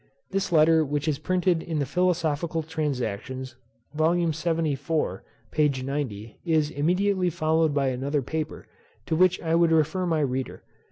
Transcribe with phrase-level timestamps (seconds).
[0.31, 3.55] This letter which is printed in the Philosophical Transactions,
[3.93, 4.31] Vol.
[4.33, 5.69] 74, p.
[5.69, 6.39] 90.
[6.43, 8.65] is immediately followed by another paper,
[9.05, 10.63] to which I would refer my reader.